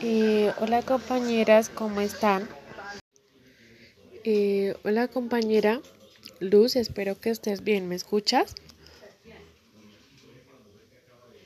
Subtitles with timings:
[0.00, 2.48] Eh, hola compañeras, ¿cómo están?
[4.24, 5.80] Eh, hola compañera
[6.40, 8.54] Luz, espero que estés bien, ¿me escuchas?